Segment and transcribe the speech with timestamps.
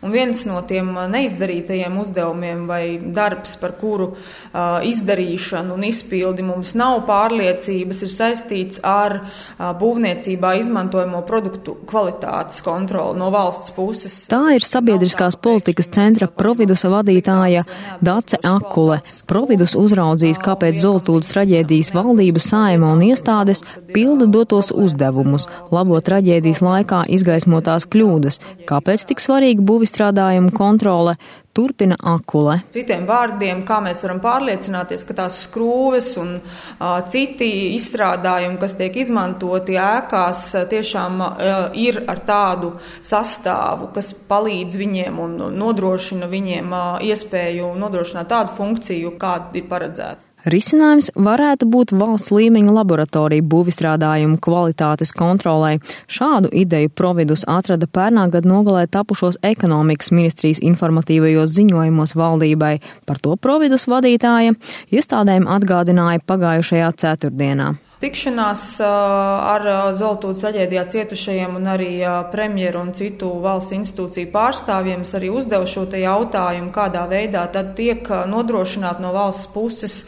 [0.00, 6.72] Un viens no tiem neizdarītajiem uzdevumiem vai darbs, par kuru uh, izdarīšanu un izpildi mums
[6.78, 14.16] nav pārliecības, ir saistīts ar uh, būvniecībā izmantojamo produktu kvalitātes kontroli no valsts puses.
[14.32, 17.66] Tā ir sabiedriskās politikas centra Providusa vadītāja
[18.00, 19.02] Dace Akule.
[19.28, 23.60] Providus uzraudzīs, kāpēc Zoltūdas traģēdijas valdība, saima un iestādes
[23.92, 31.16] pilda dotos uzdevumus, labo traģēdijas laikā izgaismotās kļūdas, kāpēc tik svarīgi būvistrādājumu kontrole,
[31.52, 32.62] turpina Akule.
[32.70, 38.96] Citiem vārdiem, kā mēs varam pārliecināties, ka tās skrūves un uh, citi izstrādājumi, kas tiek
[38.96, 41.34] izmantoti ēkās, tiešām uh,
[41.74, 49.16] ir ar tādu sastāvu, kas palīdz viņiem un nodrošina viņiem uh, iespēju nodrošināt tādu funkciju,
[49.18, 50.29] kāda ir paredzēta.
[50.48, 55.74] Risinājums varētu būt valsts līmeņa laboratorija būvistrādājumu kvalitātes kontrolē.
[56.08, 62.74] Šādu ideju Providus atrada pērnā gada nogalē tapušos ekonomikas ministrijas informatīvajos ziņojumos valdībai.
[63.04, 64.56] Par to Providus vadītāja
[64.88, 67.74] iestādēm atgādināja pagājušajā ceturtdienā.
[68.00, 71.90] Tikšanās ar Zoltūdas traģēdijā cietušajiem un arī
[72.32, 78.08] premjeru un citu valsts institūciju pārstāvjiem es arī uzdevu šo jautājumu, kādā veidā tad tiek
[78.32, 79.98] nodrošināt no valsts puses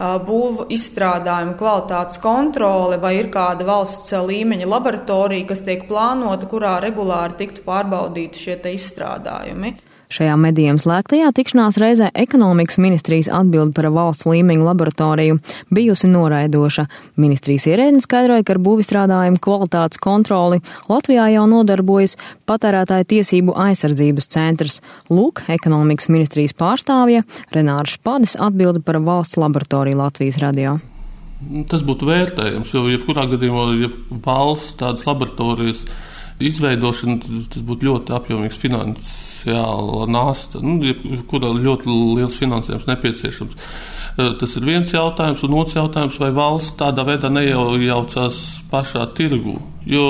[0.00, 7.36] būvu izstrādājumu kvalitātes kontrole vai ir kāda valsts līmeņa laboratorija, kas tiek plānota, kurā regulāri
[7.44, 9.76] tiktu pārbaudīti šie izstrādājumi.
[10.12, 15.38] Šajā medijiem slēgtajā tikšanās reizē ekonomikas ministrijas atbildi par valsts līmeņa laboratoriju
[15.72, 16.84] bijusi noraidoša.
[17.22, 20.60] Ministrijas ierēdnis skaidroja, ka ar būvistrādājumu kvalitātes kontroli
[20.92, 24.78] Latvijā jau nodarbojas patērētāja tiesību aizsardzības centrs.
[25.08, 27.24] Lūk, ekonomikas ministrijas pārstāvja
[27.56, 30.76] Renārs Špadis atbildi par valsts laboratoriju Latvijas radio.
[31.72, 33.88] Tas būtu vērtējams, jo jebkurā gadījumā, ja
[34.28, 35.86] valsts tādas laboratorijas
[36.42, 40.78] izveidošana, tas būtu ļoti apjomīgs finanses finansiāla nasta, nu,
[41.28, 43.56] kurā ļoti liels finansējums nepieciešams.
[44.18, 49.58] Eh, tas ir viens jautājums, un otrs jautājums, vai valsts tādā veidā neiejaucās pašā tirgū.
[49.86, 50.04] Jo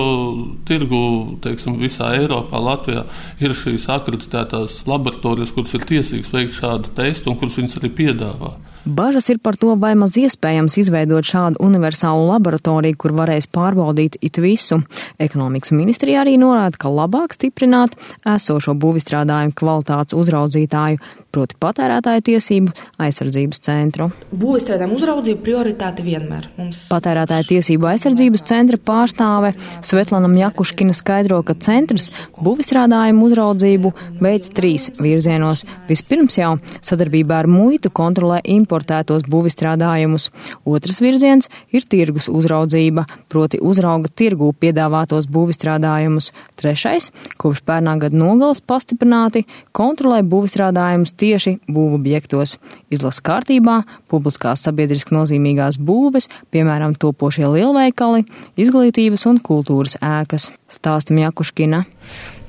[0.67, 3.07] tirgu teiksim, visā Eiropā, Latvijā
[3.41, 8.57] ir šīs akreditētās laboratorijas, kuras ir tiesīgas veikt šādu testu un kuras viņas arī piedāvā.
[8.85, 14.41] Bažas ir par to, vai maz iespējams izveidot šādu universālu laboratoriju, kur varēs pārbaudīt it
[14.43, 14.81] visu.
[15.23, 17.95] Ekonomikas ministrija arī norāda, ka labāk stiprināt
[18.27, 20.99] esošo būvistrādājumu kvalitātes uzraudzītāju,
[21.33, 24.11] proti patērētāju tiesību aizsardzības centru.
[24.37, 26.49] Būvistrādājumu uzraudzību prioritāte vienmēr.
[26.59, 26.85] Mums...
[26.93, 29.55] Patērētāju tiesību aizsardzības centra pārstāve
[29.87, 35.65] Svetlana Jakuškina skaidro, ka centrs būvistrādājumu uzraudzību veids trīs virzienos.
[35.89, 36.53] Vispirms jau
[36.85, 40.29] sadarbībā ar muitu kontrolē importētos būvistrādājumus.
[40.69, 46.33] Otrs virziens ir tirgus uzraudzība, proti uzrauga tirgū piedāvātos būvistrādājumus.
[46.61, 47.09] Trešais,
[47.41, 52.57] kopš pērnā gada nogales pastiprināti, kontrolē būvistrādājumus tieši būvobjektos.
[52.93, 58.27] Izlas kārtībā publiskās sabiedriski nozīmīgās būves, piemēram, topošie lielveikali,
[58.61, 60.51] izglītības un kultūras ēkas.
[60.73, 61.85] Stāstam Jakuškina.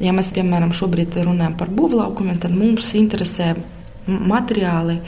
[0.03, 3.53] Ja mēs, piemēram, šobrīd runājam par būvlaukumiem, tad mums interesē
[4.07, 5.00] materiāli,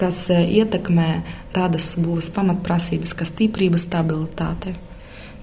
[0.00, 1.08] kas e, ietekmē
[1.54, 4.74] tādas būvniecības pamatprasības, kā stiprība, stabilitāte,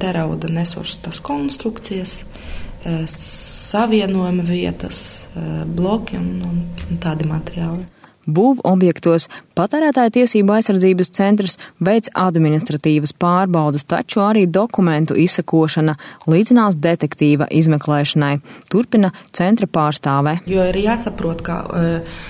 [0.02, 2.22] terauda nesošas konstrukcijas,
[2.84, 3.04] e,
[3.72, 5.02] savienojuma vietas,
[5.36, 7.88] e, bloki un, un, un tādi materiāli.
[8.22, 9.26] Būvu objektos
[9.58, 15.96] patērētāja tiesība aizsardzības centrs veic administratīvas pārbaudas, taču arī dokumentu izsakošana
[16.30, 18.36] līdzinās detektīva izmeklēšanai,
[18.70, 20.38] turpina centra pārstāve.
[20.46, 22.22] Jo ir jāsaprot, ka uh,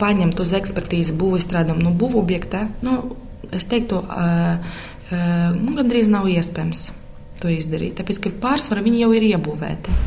[0.00, 2.98] paņemt uz ekspertīzi būvīstrādājumu no būvobjekta, nu,
[3.52, 4.76] es teiktu, uh,
[5.12, 6.88] uh, nu, gandrīz nav iespējams
[7.44, 7.98] to izdarīt.
[8.00, 9.98] Tāpēc, ka pārsvarā viņi jau ir iebūvēti.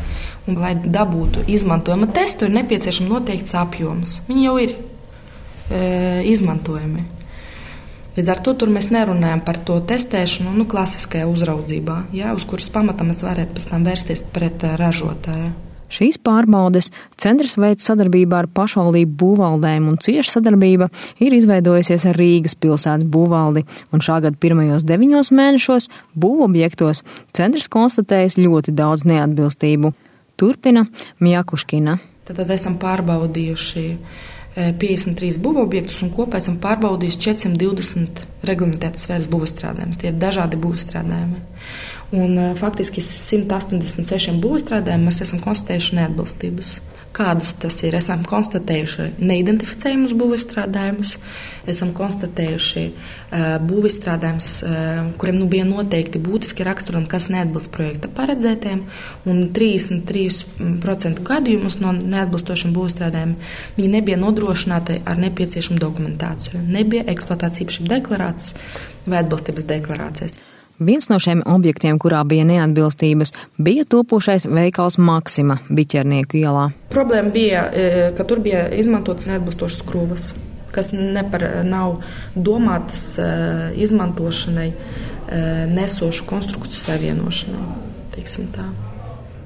[0.48, 4.18] Un, lai dabūtu izmantojama testu, ir nepieciešams noteikts apjoms.
[4.28, 5.80] Viņi jau ir e,
[6.32, 7.04] izmantojami.
[8.18, 13.06] Līdz ar to mēs nerunājam par to testēšanu nu, klasiskajā uzraudzībā, ja, uz kuras pamata
[13.06, 15.67] mēs varētu pēc tam vērsties pret ražotāju.
[15.88, 16.90] Šīs pārbaudes
[17.20, 20.90] centrs veids sadarbībā ar pašvaldību būvaldēm un cieša sadarbība
[21.24, 25.88] ir izveidojusies ar Rīgas pilsētas būvaldi, un šā gada pirmajos deviņos mēnešos
[26.18, 27.04] būvobjektos
[27.36, 29.94] centrs konstatējis ļoti daudz neatbilstību.
[30.38, 30.84] Turpina
[31.24, 31.98] Mjakuškina.
[32.28, 33.84] Tad, tad esam pārbaudījuši
[34.58, 39.98] 53 e, būvobjektus un kopā esam pārbaudījuši 420 reglamentētas sfēras būvstrādājumus.
[39.98, 41.40] Tie ir dažādi būvstrādājumi.
[42.08, 46.78] Un, faktiski 186 būvstrādājumiem mēs esam konstatējuši neatbilstības.
[47.18, 47.96] Kādas tas ir?
[47.98, 51.14] Esam konstatējuši neidentificējumus būvstrādājumus,
[51.68, 52.84] esam konstatējuši
[53.68, 54.50] būvstrādājumus,
[55.20, 58.84] kuriem nu, bija noteikti būtiski raksturumi, kas neatbilst projekta paredzētiem,
[59.28, 63.36] un 33% gadījumus no neatbilstošiem būvstrādājumiem
[63.76, 66.64] viņi nebija nodrošināti ar nepieciešamu dokumentāciju.
[66.68, 68.54] Nebija eksploatācijas īpašuma deklarācijas
[69.08, 70.38] vai atbilstības deklarācijas.
[70.78, 76.68] Viens no šiem objektiem, kurā bija neatbilstības, bija topošais veikals Maksima Biķernieku ielā.
[76.92, 80.32] Problēma bija, e, ka tur bija izmantotas neatbilstošas skrūves,
[80.74, 81.98] kas nepar, nav
[82.34, 83.28] domātas e,
[83.82, 85.42] izmantošanai, e,
[85.74, 87.66] nesošu konstrukciju savienošanai.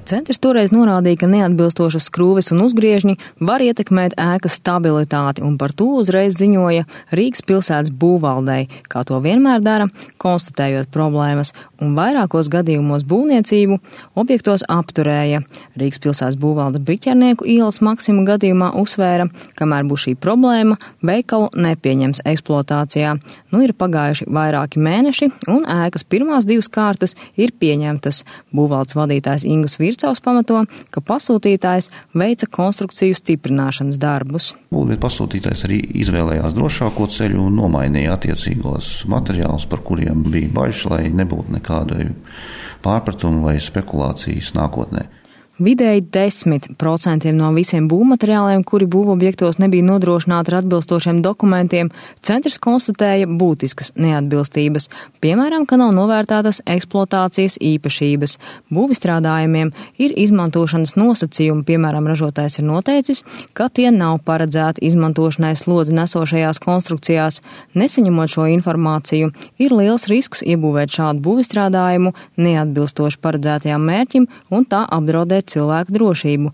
[0.03, 3.13] Centrs toreiz norādīja, ka neatbilstošas skrūves un uzgriežņi
[3.47, 6.83] var ietekmēt ēkas stabilitāti, un par to uzreiz ziņoja
[7.15, 9.87] Rīgas pilsētas būvvaldei, kā to vienmēr dara,
[10.19, 11.53] konstatējot problēmas,
[11.83, 13.79] un vairākos gadījumos būvniecību
[14.19, 15.43] objektos apturēja.
[15.79, 19.27] Rīgas pilsētas būvvalde Briķernieku ielas Maksima gadījumā uzsvēra,
[19.59, 23.17] kamēr būs šī problēma, veikalu nepieņems eksploatācijā.
[23.53, 28.23] Nu ir pagājuši vairāki mēneši, un ēkas pirmās divas kārtas ir pieņemtas.
[28.55, 30.63] Būvvaldes vadītājs Ingus Vircaus pamato,
[30.93, 34.53] ka pasūtītājs veica konstrukciju stiprināšanas darbus.
[34.73, 41.03] Būvniecības pasūtītājs arī izvēlējās drošāko ceļu un nomainīja attiecīgos materiālus, par kuriem bija bažas, lai
[41.13, 42.13] nebūtu nekādu
[42.83, 45.07] pārpratumu vai spekulācijas nākotnē.
[45.61, 51.91] Vidēji 10% no visiem būvmateriāliem, kuri būvobjektos nebija nodrošināti ar atbilstošiem dokumentiem,
[52.25, 54.89] centrs konstatēja būtiskas neatbilstības,
[55.21, 58.33] piemēram, ka nav novērtētas eksploatācijas īpašības.
[58.73, 59.69] Būvistrādājumiem
[60.01, 63.21] ir izmantošanas nosacījumi, piemēram, ražotājs ir noteicis,
[63.53, 67.43] ka tie nav paredzēti izmantošanai slodzi nesošajās konstrukcijās.
[67.77, 69.29] Nesaņemot šo informāciju,
[69.61, 76.53] ir liels risks iebūvēt šādu būvistrādājumu neatbilstoši paredzētajām mērķim un tā apdraudēt cilvēku drošību.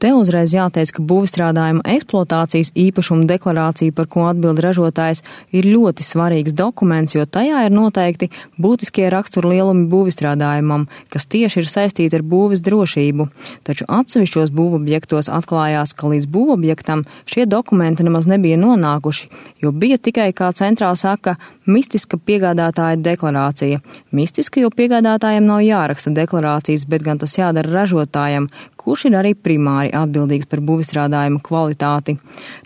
[0.00, 5.20] Te uzreiz jāteic, ka būvstrādājuma eksploatācijas īpašuma deklarācija, par ko atbild ražotājs,
[5.52, 11.68] ir ļoti svarīgs dokuments, jo tajā ir noteikti būtiskie rakstura lielumi būvstrādājumam, kas tieši ir
[11.68, 13.28] saistīti ar būvis drošību.
[13.68, 19.28] Taču atsevišķos būvobjektos atklājās, ka līdz būvobjektam šie dokumenti nemaz nebija nonākuši,
[19.60, 21.36] jo bija tikai, kā centrā saka,
[21.68, 23.84] mistiska piegādātāja deklarācija.
[24.16, 28.48] Mistiska, jo piegādātājiem nav jāraksta deklarācijas, bet gan tas jādara ražotājam,
[28.80, 32.16] kurš ir arī primāri atbildīgs par būvistrādājumu kvalitāti.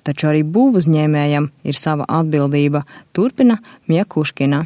[0.06, 3.58] Taču arī būvuzņēmējam ir sava atbildība, turpina
[3.90, 4.64] Miekuškina.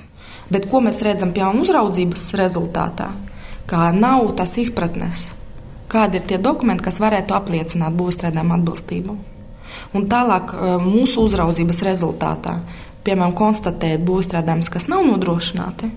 [0.53, 3.09] Bet ko mēs redzam pie uzraudzības rezultātā?
[3.69, 5.29] Kā nav tas izpratnes,
[5.93, 9.17] kādi ir tie dokumenti, kas varētu apliecināt būvstrādājumu atbilstību.
[9.97, 12.59] Un tālāk eh, mūsu uzraudzības rezultātā
[13.09, 15.91] piemēram, konstatēt būvstrādājumus, kas nav nodrošināti,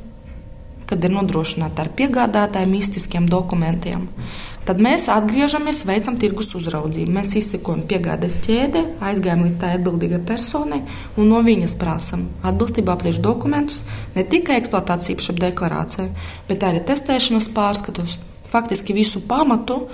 [0.90, 4.08] kad ir nodrošināti ar piegādātāju mistiskiem dokumentiem,
[4.68, 7.12] tad mēs atgriežamies, veicam tirgus uzraudzību.
[7.16, 10.82] Mēs izsekojam piegādes ķēdi, aizgājam līdz tā atbildīgai personai
[11.18, 13.84] un no viņas prasam atbilstību aplieču dokumentus
[14.16, 16.10] ne tikai eksploatācijas īpašuma deklarācijai,
[16.50, 18.18] bet arī testēšanas pārskatus.
[18.52, 19.86] Faktiski visu pamatu,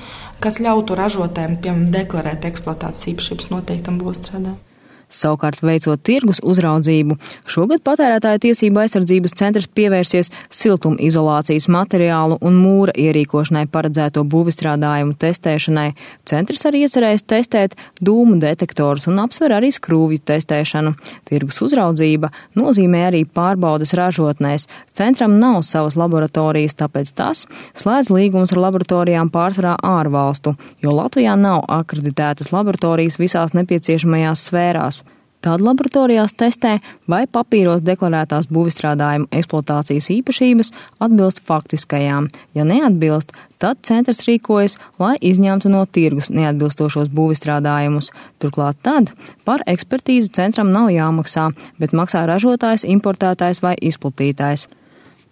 [0.41, 4.63] kas ļautu ražotājiem, piemēram, deklarēt eksploatācijas īpašības noteiktam būvstrādājumam.
[5.07, 7.15] Savukārt, veicot tirgus uzraudzību,
[7.47, 15.87] šogad patērētāja tiesība aizsardzības centrs pievērsies siltumizolācijas materiālu un mūra ierīkošanai paredzēto būvistrādājumu testēšanai.
[16.27, 20.93] Centrs arī iecerējis testēt dūmu detektorus un apsver arī skrūvju testēšanu.
[21.29, 24.67] Tirgus uzraudzība nozīmē arī pārbaudas ražotnēs.
[24.97, 27.45] Centram nav savas laboratorijas, tāpēc tas
[27.79, 35.06] slēdz līgumus ar laboratorijām pārsvarā ārvalstu, jo Latvijā nav akreditētas laboratorijas visās nepieciešamajās sfērās.
[35.45, 40.71] Tad laboratorijās testē, vai papīros deklarētās būvistrādājuma eksploatācijas īpašības
[41.05, 42.31] atbilst faktiskajām.
[42.57, 48.09] Ja neatbilst, tad centrs rīkojas, lai izņemtu no tirgus neatbilstošos būvistrādājumus.
[48.41, 49.13] Turklāt tad
[49.45, 54.65] par ekspertīzi centram nav jāmaksā, bet maksā ražotājs, importētājs vai izplatītājs.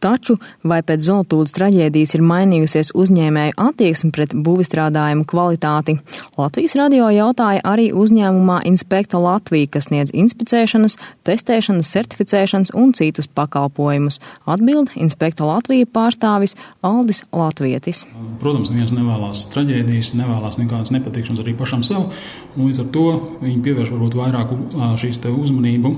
[0.05, 5.95] Taču vai pēc Zoltūdas traģēdijas ir mainījusies uzņēmēju attieksme pret būvistrādājumu kvalitāti?
[6.37, 14.19] Latvijas radio jautāja arī uzņēmumā Inspekta Latvija, kas sniedz inspicēšanas, testēšanas, certificēšanas un citus pakalpojumus.
[14.45, 16.53] Atbild Inspekta Latvija pārstāvis
[16.85, 18.03] Aldis Latvietis.
[18.43, 22.11] Protams, neviens nevēlas traģēdijas, nevēlas nekādas nepatikšanas arī pašam sev,
[22.53, 23.07] un līdz ar to
[23.41, 24.53] viņi pievērš varbūt vairāk
[25.01, 25.95] šīs te uzmanību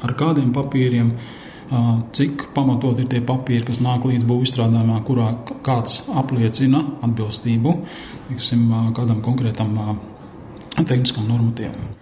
[0.00, 1.12] ar kādiem papīriem
[2.16, 5.30] cik pamatot ir tie papīri, kas nāk līdz būvstrādājumā, kurā
[5.66, 7.76] kāds apliecina atbilstību
[8.30, 9.78] tiksim, kādam konkrētam
[10.80, 11.96] tehniskam normatīvam.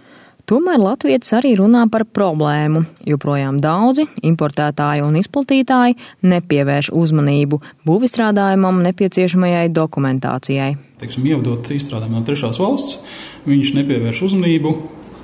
[0.49, 2.81] Tomēr Latvijas arī runā par problēmu.
[3.05, 5.93] Joprojām daudzi importētāji un izplatītāji
[6.25, 10.71] nepievērš uzmanību būvistrādājumam nepieciešamajai dokumentācijai.
[10.99, 12.97] Teiksim, ievadot izstrādājumu no trešās valsts,
[13.45, 14.73] viņš nepievērš uzmanību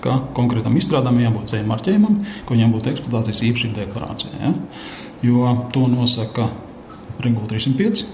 [0.06, 4.38] ka konkrētam izstrādājumam jābūt ceļu marķējumam, ka viņam būtu eksploatācijas īpašība deklarācija.
[4.42, 4.54] Ja?
[5.26, 6.50] Jo to nosaka
[7.24, 8.06] Regula 305.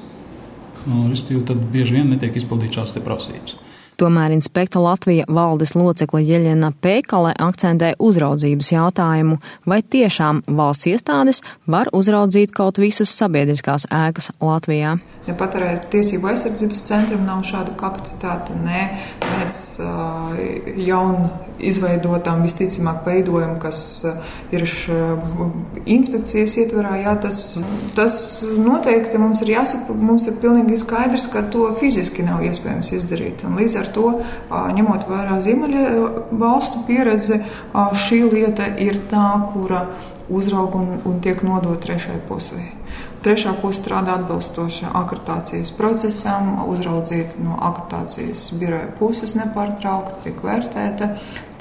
[0.81, 3.59] Respektīvi, tad bieži vien netiek izpildīts šādas prasības.
[4.01, 9.37] Tomēr inspekta Latvija valdes locekle Jeļena Pēkale akcentē uzraudzības jautājumu,
[9.69, 14.95] vai tiešām valsts iestādes var uzraudzīt kaut visas sabiedriskās ēkas Latvijā.
[15.27, 18.87] Ja patērēt tiesību aizsardzības centram nav šāda kapacitāte, nē,
[19.35, 19.61] mēs
[20.81, 21.29] jaunu
[21.67, 23.81] izveidotām visticamāk veidojumu, kas
[24.53, 24.65] ir
[25.85, 27.41] inspekcijas ietverā, jā, tas,
[27.97, 28.17] tas
[28.57, 33.45] noteikti mums ir jāsaprot, mums ir pilnīgi skaidrs, ka to fiziski nav iespējams izdarīt.
[33.47, 34.07] Un līdz ar to,
[34.51, 35.85] ņemot vērā Ziemeļa
[36.31, 37.41] valstu pieredzi,
[38.05, 39.85] šī lieta ir tā, kura
[40.31, 42.61] uzrauga un, un tiek nodota trešai pusē.
[43.21, 51.11] Trešā puse strādā atbilstoši akreditācijas procesam, uzraudzīta no akreditācijas biroja puses nepārtraukti, tiek vērtēta,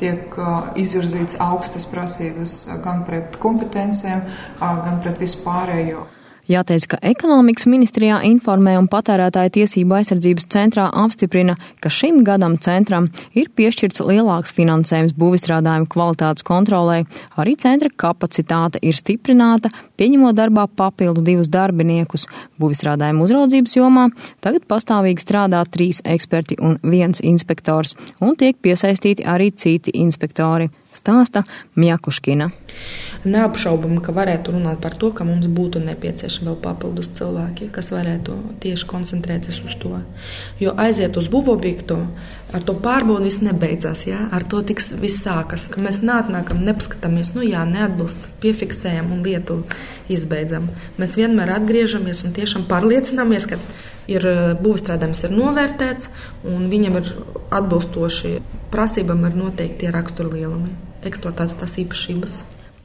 [0.01, 0.37] tiek
[0.81, 4.25] izvirzīts augstas prasības gan pret kompetencēm,
[4.61, 6.07] gan pret vispārējo.
[6.51, 13.07] Jāteic, ka ekonomikas ministrijā informē un patērētāja tiesību aizsardzības centrā apstiprina, ka šim gadam centram
[13.39, 17.05] ir piešķirts lielāks finansējums būvistrādājumu kvalitātes kontrolē,
[17.39, 22.27] arī centra kapacitāte ir stiprināta, pieņemot darbā papildu divus darbiniekus.
[22.59, 24.09] Būvistrādājumu uzraudzības jomā
[24.43, 30.67] tagad pastāvīgi strādā trīs eksperti un viens inspektors, un tiek piesaistīti arī citi inspektori
[30.97, 31.43] stāsta
[31.79, 32.51] Mjakuškina.
[33.25, 38.37] Neapšaubam, ka varētu runāt par to, ka mums būtu nepieciešami vēl papildus cilvēki, kas varētu
[38.63, 39.99] tieši koncentrēties uz to.
[40.63, 41.99] Jo aiziet uz būvobjektu,
[42.57, 44.07] ar to pārbaudi viss nebeidzās.
[44.09, 44.25] Jā?
[44.33, 45.69] Ar to tiks viss sākas.
[45.71, 49.61] Ka mēs nākam, nepaskatāmies, nu jā, neatbilst, piefiksējam un lietu
[50.11, 50.71] izbeidzam.
[51.01, 53.61] Mēs vienmēr atgriežamies un tiešām pārliecināmies, ka
[54.11, 54.27] ir
[54.63, 56.09] būvstrādājums ir novērtēts
[56.51, 57.13] un viņam ir
[57.61, 58.37] atbilstoši
[58.73, 60.73] prasībām ir noteikti tie raksturlielumi,
[61.07, 62.41] eksploatācijas īpašības.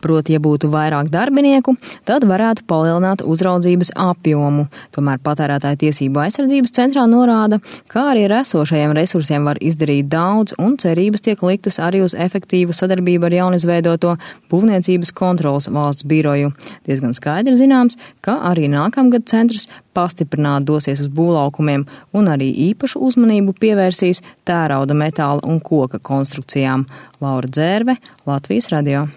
[0.06, 1.74] Proti, ja būtu vairāk darbinieku,
[2.06, 4.68] tad varētu palielināt uzraudzības apjomu.
[4.94, 7.58] Tomēr patērētāja tiesību aizsardzības centrā norāda,
[7.90, 12.76] kā arī ar esošajiem resursiem var izdarīt daudz, un cerības tiek liktas arī uz efektīvu
[12.78, 14.14] sadarbību ar jaunizveidoto
[14.54, 16.54] būvniecības kontrolas valsts biroju.
[16.86, 19.66] Diezgan skaidri zināms, ka arī nākamgad centrs
[19.98, 26.86] pastiprināt dosies uz būvlaukumiem un arī īpašu uzmanību pievērsīs tērauda metāla un koka konstrukcijām.
[27.26, 27.98] Laura Dzērve,
[28.30, 29.08] Latvijas radio.